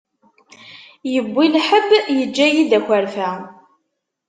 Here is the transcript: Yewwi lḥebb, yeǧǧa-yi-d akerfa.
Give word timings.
Yewwi 1.11 1.45
lḥebb, 1.55 1.89
yeǧǧa-yi-d 2.17 2.71
akerfa. 2.77 3.29